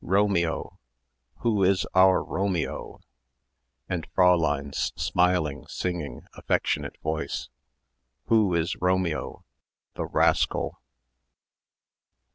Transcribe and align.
Romeo! 0.03 0.79
Who 1.41 1.63
is 1.63 1.85
our 1.93 2.23
Romeo?" 2.23 3.01
and 3.87 4.11
Fräulein's 4.13 4.91
smiling, 4.95 5.67
singing, 5.67 6.21
affectionate 6.33 6.97
voice, 7.03 7.49
"Who 8.25 8.55
is 8.55 8.75
Romeo! 8.77 9.45
The 9.93 10.07
rascal!" 10.07 10.81